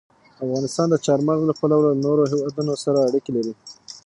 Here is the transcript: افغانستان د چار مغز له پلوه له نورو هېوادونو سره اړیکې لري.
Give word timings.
افغانستان 0.43 0.87
د 0.89 0.95
چار 1.05 1.19
مغز 1.27 1.41
له 1.49 1.53
پلوه 1.59 1.81
له 1.87 1.93
نورو 2.05 2.23
هېوادونو 2.31 2.73
سره 2.83 3.05
اړیکې 3.07 3.31
لري. 3.37 3.53